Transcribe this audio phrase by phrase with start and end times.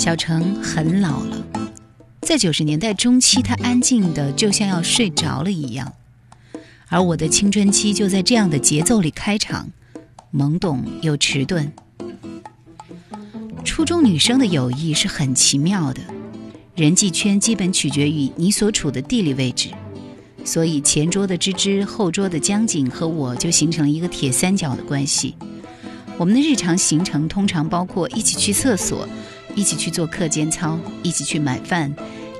[0.00, 1.46] 小程很老了，
[2.22, 5.92] 在九十年代中期，他安静的就像要睡着了一样，
[6.88, 9.68] 而我的青春期就在这样的节奏里开场，
[10.32, 11.70] 懵懂又迟钝。
[13.62, 16.00] 初中女生的友谊是很奇妙的，
[16.74, 19.68] 人际圈基本取决于你所处的地理位置，
[20.46, 25.34] 所以前桌的芝芝、后桌的江景和我就形成了一个铁三角的关系。
[26.16, 29.06] 我们的日常行程通常包括一起去厕所。
[29.60, 31.94] 一起去做课间操，一起去买饭，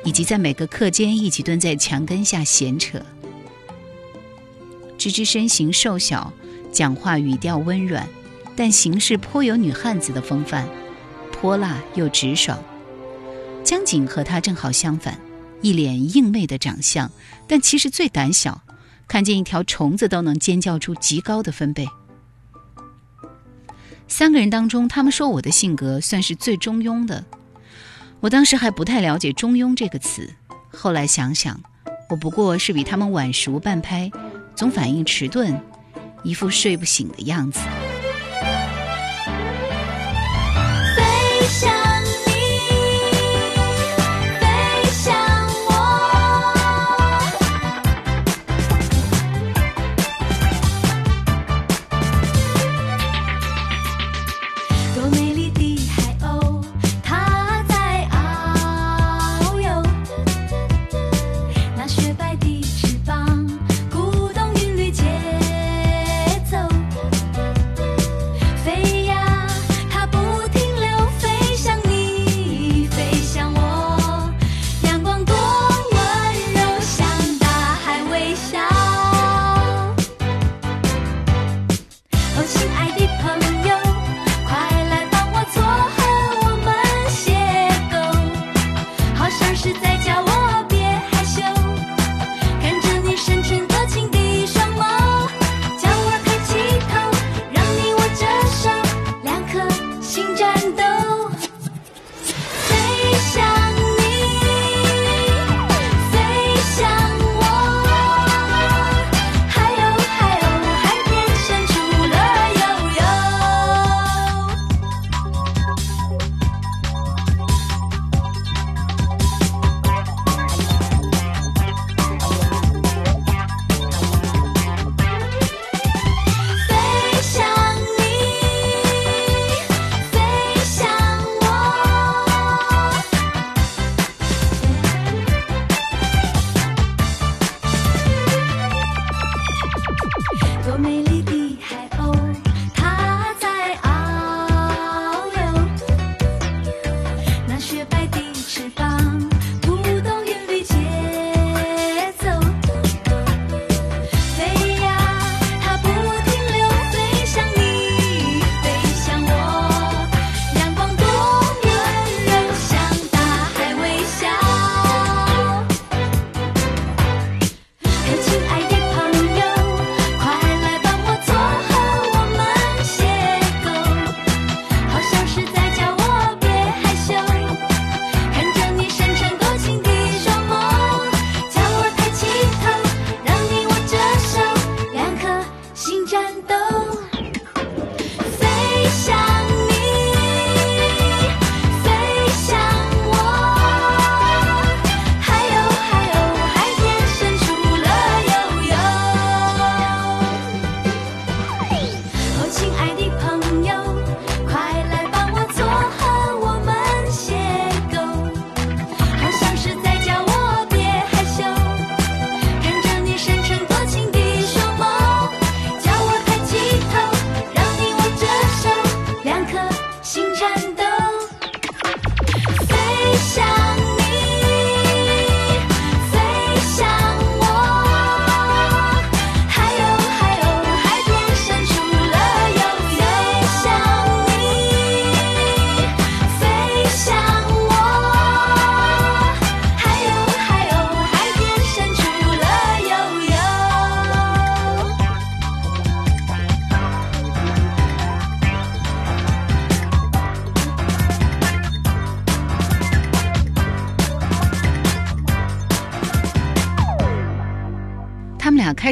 [0.07, 2.99] 以及在每个课间一起蹲在墙根下闲扯。
[4.97, 6.33] 芝芝身形瘦小，
[6.73, 8.09] 讲话语调温软，
[8.57, 10.67] 但行事颇有女汉子的风范，
[11.30, 12.59] 泼辣又直爽。
[13.63, 15.21] 江景和她正好相反，
[15.61, 17.13] 一脸硬妹的长相，
[17.47, 18.63] 但其实最胆小，
[19.07, 21.87] 看见一条虫子都能尖叫出极高的分贝。
[24.11, 27.25] 三个人当中，他们说我的性格算是最中庸的。
[28.19, 30.29] 我当时还不太了解“中庸”这个词，
[30.73, 31.59] 后来想想，
[32.11, 34.11] 我不过是比他们晚熟半拍，
[34.57, 35.59] 总反应迟钝，
[36.25, 37.61] 一副睡不醒的样子。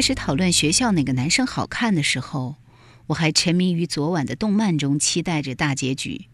[0.09, 2.55] 开始讨论学校哪个男生好看的时候，
[3.05, 6.25] 我还沉迷于昨晚的动漫中，期待着大结局。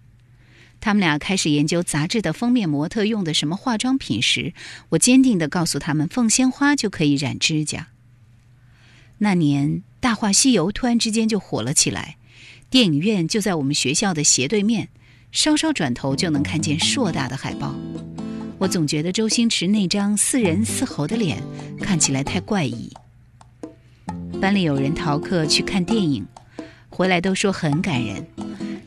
[0.79, 4.53] 他们俩开始研究杂志的封面模特用的什么化妆品时，
[4.91, 7.89] 我坚定地告诉他们，凤仙花就可以染指甲。
[9.17, 9.69] 那年
[9.99, 12.15] 《大话西游》突然之间就火了起来，
[12.69, 14.87] 电影院就在我们学校的斜对面，
[15.33, 17.75] 稍稍转头就能看见硕大的海报。
[18.57, 21.43] 我总觉得周星驰那张似人似猴的脸
[21.81, 22.89] 看起来太怪异。
[24.39, 26.25] 班里有人逃课去看电影，
[26.89, 28.25] 回来都说很感人。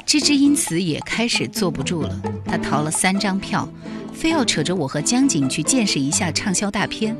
[0.06, 3.68] 芝芝因此也开始坐不住了，她逃了三张票，
[4.12, 7.16] 非要扯着我和江景去见识一下畅销大片。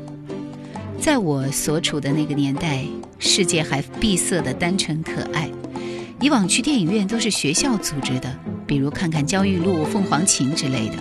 [0.99, 2.83] 在我所处的那个年代，
[3.19, 5.49] 世界还闭塞的单纯可爱。
[6.21, 8.37] 以往去电影院都是学校组织的，
[8.67, 10.95] 比如看看焦裕禄、凤凰琴之类的，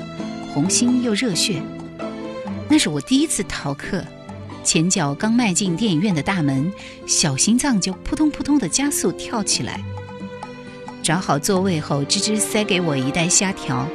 [0.53, 1.61] 红心又热血。
[2.69, 4.05] 那是我第一次逃课，
[4.69, 6.71] 前脚刚迈进电影院的大门，
[7.07, 9.83] 小心脏就扑通扑通的加速跳起来。
[11.03, 13.89] 找好座位后，芝芝塞给我一袋虾条，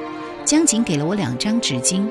[0.44, 2.04] 江景给了我两张纸巾。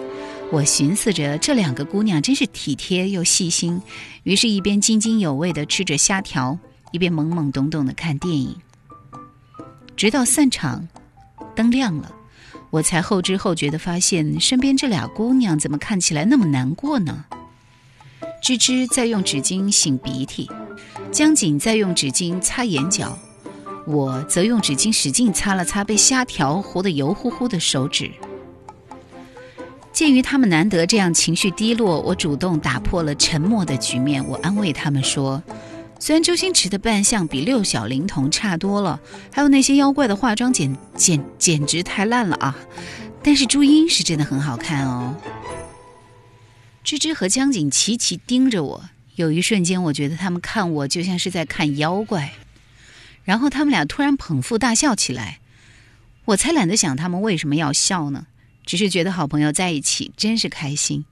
[0.53, 3.83] 我寻思着，这两个姑娘真是体贴又细心，
[4.23, 6.57] 于是，一边津津有味地吃着虾条，
[6.93, 8.55] 一边懵懵懂懂地看电影。
[9.97, 10.87] 直到散场，
[11.57, 12.15] 灯亮了，
[12.71, 17.25] 我才后知后觉地发现，身边这俩姑娘怎么看起来那么难过呢？
[18.43, 20.51] 芝芝在用纸巾擤鼻涕，
[21.13, 23.17] 江景在用纸巾擦眼角。
[23.87, 28.11] 我则用纸巾使劲擦了擦被虾条糊得油乎乎的手指。
[29.93, 34.27] 鉴于他们难得这样情绪低落，我主动打破了沉默的局面。
[34.27, 35.41] 我安慰他们说
[36.01, 38.99] ：“虽然周星驰的扮相比六小龄童差多了，
[39.33, 42.57] 还有那些妖怪的化妆简简简直太烂了啊，
[43.23, 45.15] 但是朱茵是真的很好看哦。”
[46.85, 52.33] 芝芝和江景齐齐盯着我，有一瞬间，我觉得他们看我就像是在看妖怪。
[53.25, 55.39] 然后他们俩突然捧腹大笑起来，
[56.25, 58.27] 我才懒得想他们为什么要笑呢，
[58.67, 61.05] 只是觉得好朋友在一起真是开心。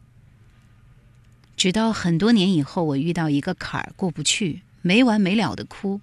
[1.57, 6.01] 直到很多年以后，我遇到一个坎儿过不去，没完没了的哭。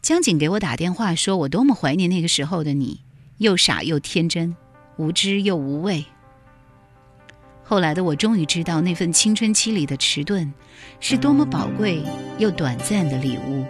[0.00, 3.00] 江景给我打电话说，我多么怀念那个时候的你，
[3.36, 4.56] 又傻又天真，
[4.96, 6.06] 无知又无畏。
[7.70, 10.52] 后来的我终于知道，那份青春期里的迟钝，
[10.98, 12.02] 是多么宝贵
[12.36, 13.64] 又短暂的礼物。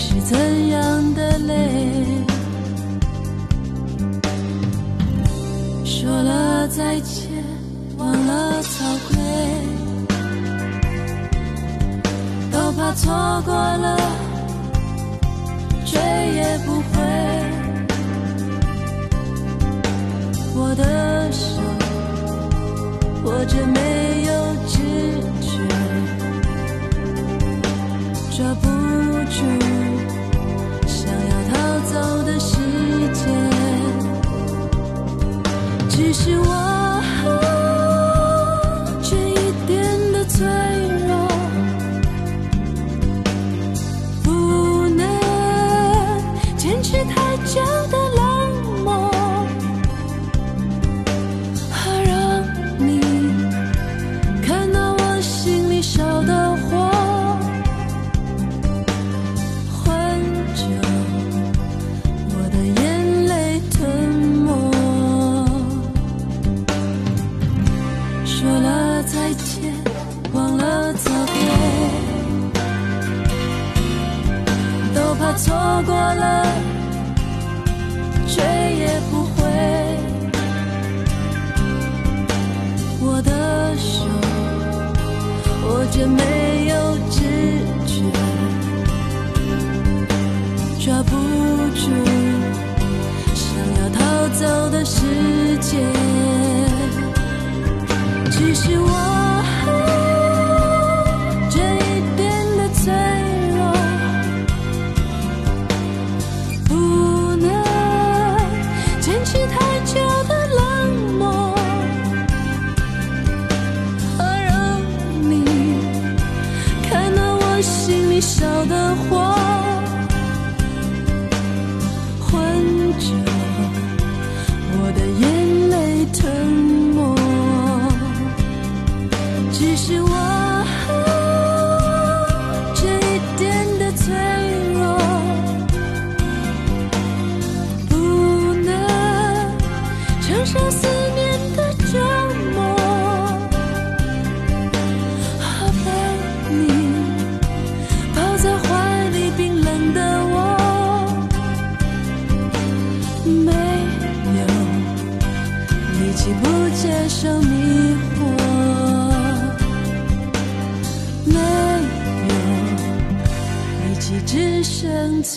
[0.00, 2.24] 是怎样的泪？
[5.84, 7.28] 说了再见
[7.98, 8.68] 忘了早
[9.08, 9.18] 归
[12.50, 13.98] 都怕错过了
[15.84, 16.00] 追
[16.34, 16.82] 也不回。
[20.56, 21.60] 我的手
[23.24, 24.32] 握着没有
[24.66, 24.78] 知
[25.42, 25.50] 觉
[28.30, 28.66] 抓不
[29.30, 29.89] 住。
[32.30, 32.56] 的时
[33.12, 33.26] 间，
[35.88, 36.79] 只是我。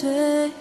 [0.04, 0.53] 醉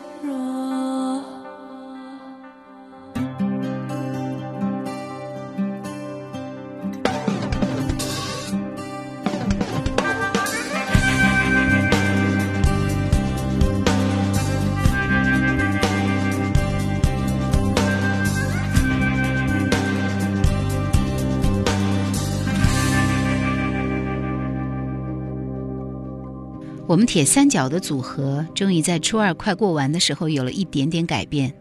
[26.92, 31.54] 我们铁三角的组合终于在初二快过完的时候有了一点点改变，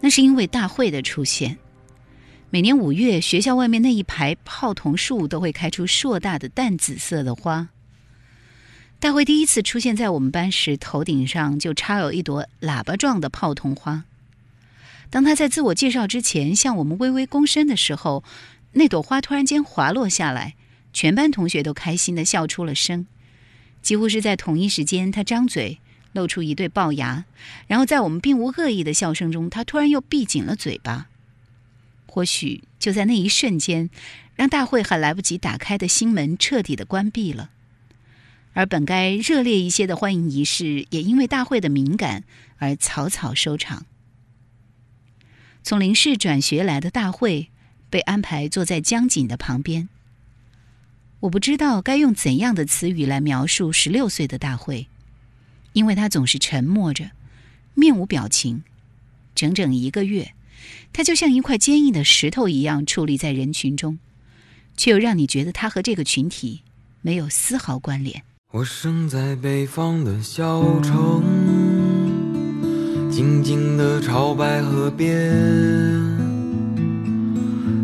[0.00, 1.58] 那是因为大会的出现。
[2.48, 7.68] 每年五月，学校外面那一排泡桐树都会开出硕大的淡紫色的花。
[8.98, 14.04] 大会第一次出现在我们班时，头顶上就插有一朵喇叭状的泡桐花。
[15.10, 18.24] 当他在自我介绍之前向我们微微躬身的时候，
[18.72, 20.54] 那朵花突然间滑落下来，
[20.94, 23.06] 全班同学都开心地笑出了声。
[23.84, 25.78] 几乎是在同一时间，他张嘴
[26.12, 27.26] 露出一对龅牙，
[27.66, 31.08] 然后在我们并无恶意的笑声中，他突然又闭紧了嘴巴。
[32.06, 33.90] 或许就在那一瞬间，
[34.36, 37.50] 让大会还来不及打开的心门彻底的关闭了，
[38.54, 42.24] 而本该热烈一些的欢迎仪式，也因为大会的敏感
[42.56, 43.84] 而草草收场。
[45.62, 47.50] 从林氏转学来的大会
[47.90, 49.90] 被安排坐在江景的旁边。
[51.24, 54.88] 我不知道该用怎样的词语来描述十六岁的大会，
[55.72, 57.12] 因为他总是沉默着，
[57.72, 58.62] 面无表情。
[59.34, 60.34] 整整一个月，
[60.92, 63.98] 他就像一块坚硬的石头一样矗立在人群中，
[64.76, 66.60] 却又让你觉得他和这个群体
[67.00, 68.22] 没有丝毫关联。
[68.52, 71.22] 我生在北方的小城，
[73.10, 75.08] 静静的朝白河边，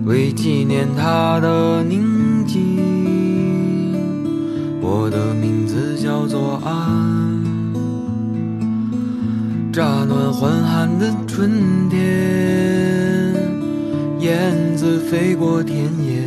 [0.05, 3.00] 为纪念他的宁静。
[4.83, 7.45] 我的名字叫做安，
[9.73, 12.01] 乍暖还寒的春天，
[14.19, 16.27] 燕子飞过田野，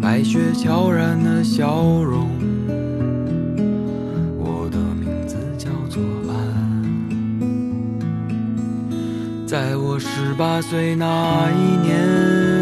[0.00, 2.28] 白雪悄然的笑容。
[4.38, 6.36] 我的名字叫做安，
[9.46, 12.61] 在我十八岁那一年。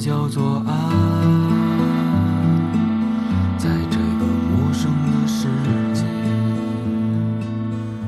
[0.00, 0.72] 叫做安，
[3.58, 5.46] 在这个陌生的世
[5.92, 6.02] 界，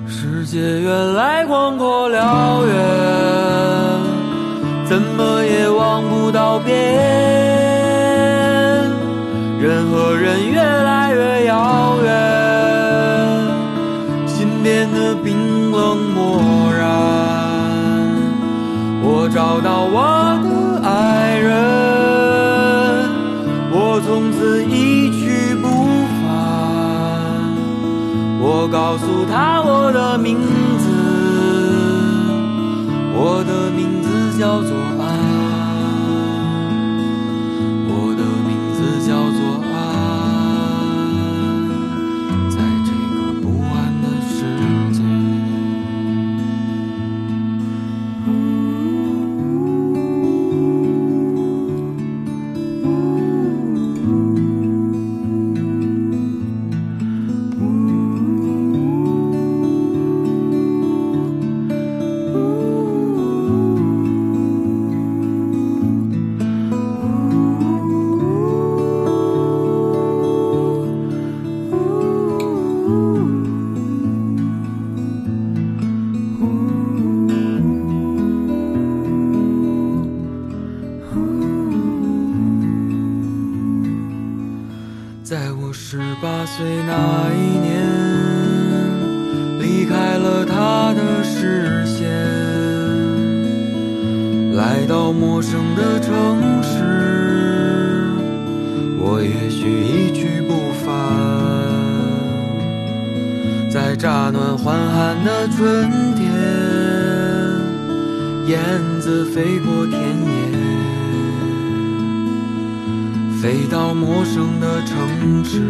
[0.07, 2.73] 世界原来广阔辽远，
[4.87, 6.75] 怎么也望不到边，
[9.61, 12.11] 人和人越来越遥远，
[14.27, 16.41] 心变得冰冷漠
[16.73, 16.89] 然。
[19.05, 20.22] 我找到我
[104.03, 106.29] 乍暖还寒的春天，
[108.49, 108.59] 燕
[109.01, 110.27] 子飞过田野。
[113.41, 115.63] 飞到陌生的城市，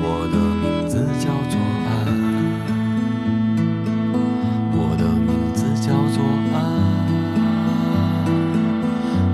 [0.00, 1.92] 我的名字叫做安，
[4.72, 6.56] 我的名字叫做安，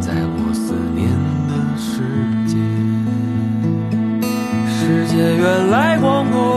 [0.00, 1.06] 在我思念
[1.46, 2.02] 的世
[2.44, 2.58] 界，
[4.66, 6.11] 世界原来广阔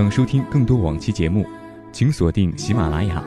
[0.00, 1.46] 想收听更多往期节目，
[1.92, 3.22] 请锁定喜马拉雅。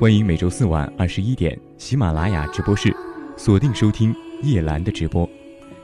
[0.00, 2.96] 欢迎每周四晚二十一点喜马拉雅直播室
[3.36, 5.28] 锁定收听叶兰的直播。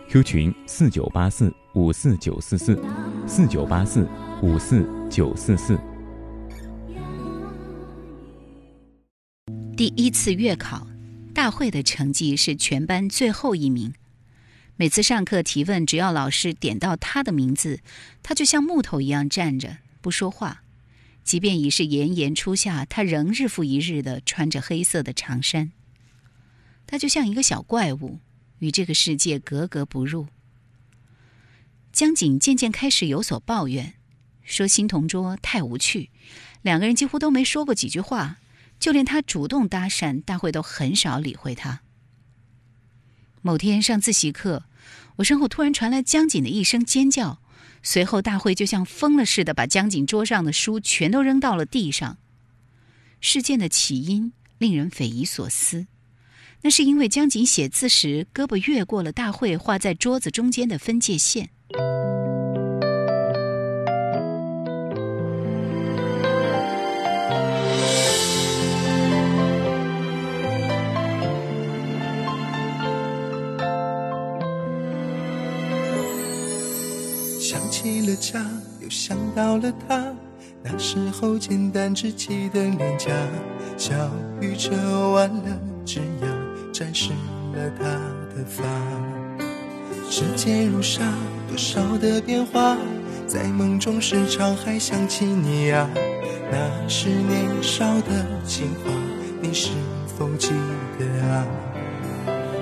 [0.08, 2.82] Q 群四九八四五四九四四
[3.26, 4.08] 四九八四
[4.40, 5.78] 五四九四四。
[9.76, 10.86] 第一次月考，
[11.34, 13.92] 大会的成绩是全班最后一名。
[14.76, 17.80] 每次上课提问，只要老师点到他的名字，
[18.22, 20.62] 他就像木头一样站着不说话。
[21.22, 25.72] 即便已是炎炎初夏，他仍日复一日的穿着黑色的长衫。
[26.86, 28.18] 他就像一个小怪物，
[28.58, 30.26] 与这个世界格格不入。
[31.92, 33.94] 江景渐渐开始有所抱怨，
[34.42, 36.10] 说新同桌太无趣，
[36.62, 38.38] 两个人几乎都没说过几句话。
[38.80, 41.82] 就连他主动搭讪，大会都很少理会他。
[43.42, 44.64] 某天上自习课，
[45.16, 47.42] 我身后突然传来江景的一声尖叫，
[47.82, 52.18] 随后大会就像疯了似的把江景桌上的书全都扔到了地上。
[53.20, 55.86] 事件的起因令人匪夷所思，
[56.62, 61.50] 那是因为江景写字时胳膊越过了大会画在桌子中间的分界线。
[78.20, 78.38] 家，
[78.80, 80.14] 又想到了他，
[80.62, 83.10] 那时候简单稚气的脸颊，
[83.78, 83.94] 小
[84.42, 84.70] 雨遮
[85.10, 86.28] 完了枝桠，
[86.70, 87.10] 沾湿
[87.54, 87.84] 了他
[88.36, 88.62] 的发。
[90.10, 91.02] 时间如沙，
[91.48, 92.76] 多少的变化，
[93.26, 95.88] 在梦中时常还想起你啊，
[96.52, 98.92] 那是年少的情话，
[99.40, 99.70] 你是
[100.06, 100.50] 否记
[100.98, 101.46] 得啊？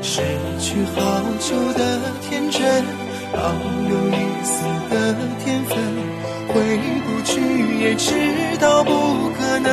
[0.01, 0.23] 失
[0.61, 3.08] 去好久的天真。
[3.33, 3.53] 保
[3.89, 4.13] 留一
[4.45, 4.55] 丝
[4.91, 5.15] 的
[5.45, 5.77] 天分，
[6.49, 6.55] 回
[7.05, 7.31] 不去
[7.79, 8.13] 也知
[8.61, 9.67] 道不可能。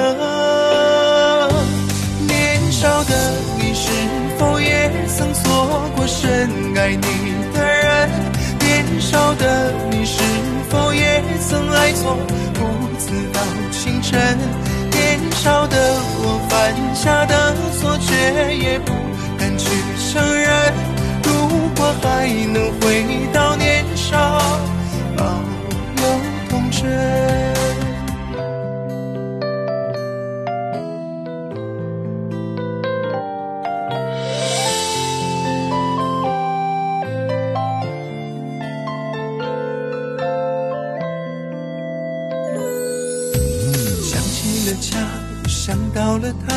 [2.28, 3.14] 年少的
[3.60, 3.90] 你是
[4.38, 7.08] 否也曾错过深爱你
[7.54, 8.10] 的人？
[8.60, 10.22] 年少的你是
[10.70, 12.18] 否也曾爱错
[12.54, 12.60] 不
[13.00, 13.40] 知道
[13.72, 14.38] 清晨？
[14.92, 15.76] 年少的
[16.20, 18.92] 我犯下的错，却也不
[19.38, 19.66] 敢去
[20.12, 20.75] 承认。
[22.02, 24.18] 还能回到年少
[25.18, 25.24] 保
[25.98, 26.04] 有
[26.50, 26.82] 童真
[44.02, 44.98] 想起了家
[45.48, 46.56] 想到了他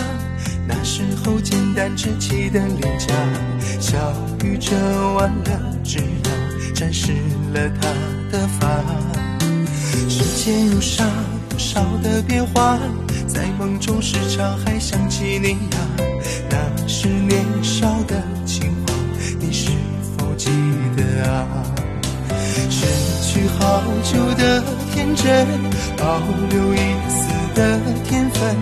[0.66, 3.57] 那时候简单稚气的脸颊。
[3.80, 3.96] 小
[4.44, 4.74] 雨遮
[5.14, 7.12] 完了，枝桠沾湿
[7.54, 7.88] 了他
[8.30, 8.68] 的发。
[10.08, 11.04] 时间如沙，
[11.56, 12.78] 少的变化，
[13.26, 15.78] 在梦中时常还想起你呀，
[16.50, 18.94] 那是年少的情话，
[19.38, 19.70] 你是
[20.16, 20.50] 否记
[20.96, 21.46] 得啊？
[22.68, 22.84] 失
[23.22, 24.62] 去好久的
[24.92, 25.46] 天真，
[25.96, 28.56] 保留一丝的天分，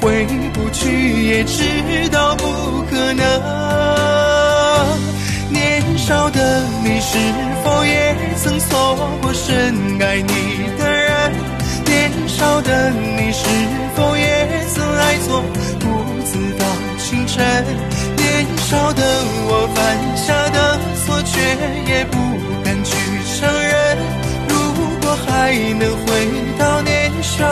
[0.00, 2.44] 回不去也知道不
[2.90, 4.05] 可能。
[6.06, 7.18] 年少的你是
[7.64, 11.32] 否也曾错过深爱你的人？
[11.84, 13.44] 年少的你是
[13.96, 15.42] 否也曾爱错
[15.80, 15.88] 不
[16.22, 16.64] 自道
[16.96, 17.42] 清晨？
[18.16, 19.02] 年少的
[19.48, 21.40] 我犯下的错，却
[21.90, 22.16] 也不
[22.62, 22.94] 敢去
[23.40, 23.98] 承认。
[24.48, 24.54] 如
[25.00, 26.06] 果还能回
[26.56, 27.42] 到年少，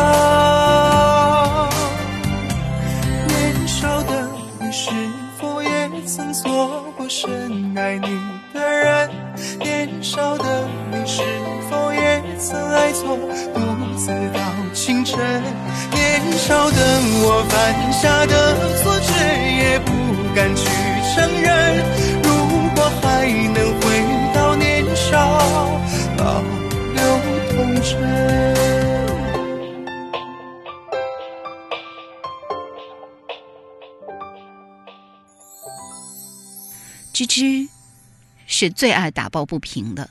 [38.64, 40.08] 是最爱打抱不平的，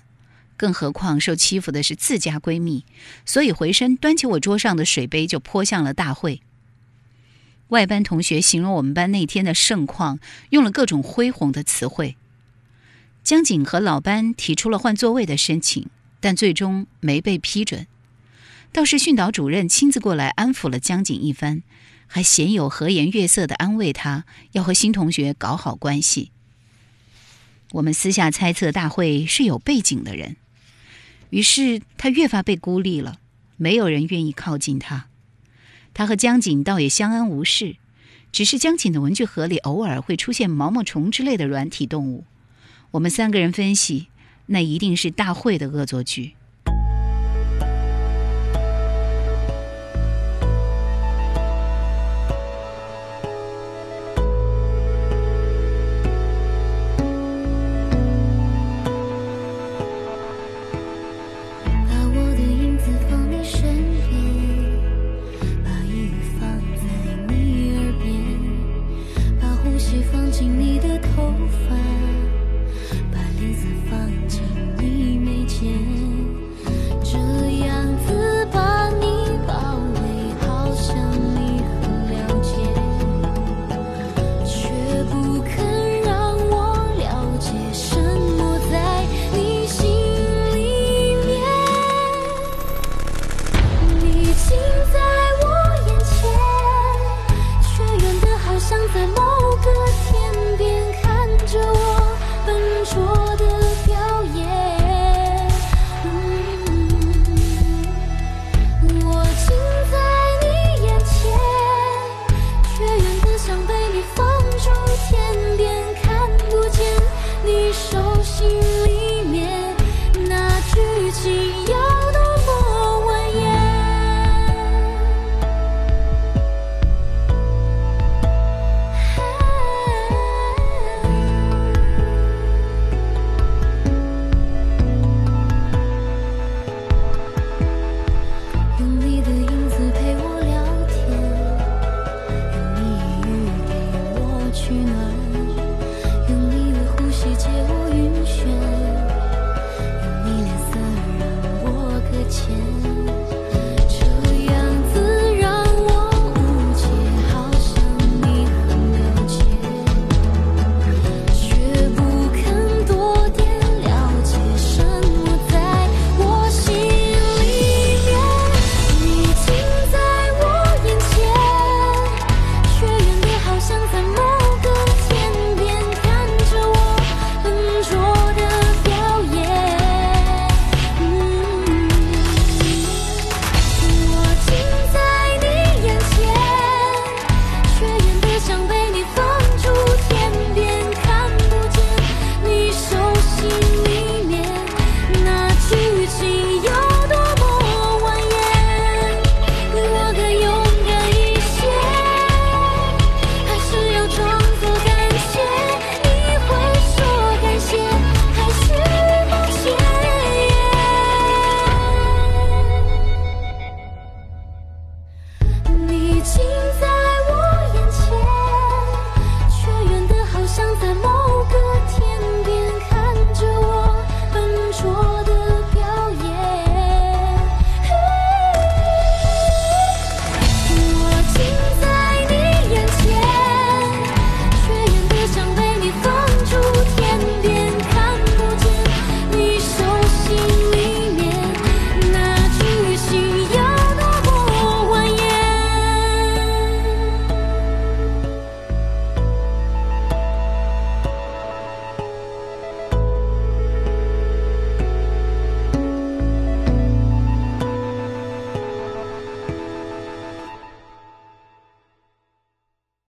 [0.56, 2.86] 更何况受欺负的是自家闺蜜，
[3.26, 6.42] 所以回身端起我桌上的水杯就泼向了大会。
[7.70, 10.20] 外班同学形容我们班那天的盛况，
[10.52, 12.16] 用了各种恢宏的词汇。
[13.24, 15.88] 江景和老班提出了换座位的申请，
[16.20, 17.88] 但最终没被批准。
[18.72, 21.64] 倒是训导主任亲自过来安抚了江景一番，
[22.06, 26.30] 还鲜有和颜悦色的安慰他要和新同学搞好关系。
[27.74, 30.36] 我们私下猜测大会是有背景的人，
[31.32, 33.18] 于是他越发被孤立了，
[33.58, 35.08] 没有人愿意靠近他。
[35.92, 37.78] 他和江景倒也相安无事，
[38.32, 42.26] 只是江景的文具盒里偶尔会出现毛毛虫之类的软体动物。
[42.92, 44.08] 我们三个人分析，
[44.46, 46.36] 那一定是大会的恶作剧。